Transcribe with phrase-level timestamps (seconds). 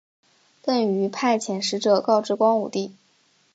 [0.63, 2.95] 邓禹派遣使者告知光武帝。